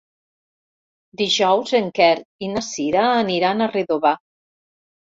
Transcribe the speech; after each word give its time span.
Dijous 1.21 1.75
en 1.81 1.93
Quer 2.01 2.09
i 2.47 2.51
na 2.57 2.65
Sira 2.71 3.07
aniran 3.21 3.63
a 3.63 3.73
Redovà. 3.79 4.19